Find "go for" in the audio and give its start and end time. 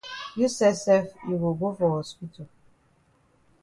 1.53-1.89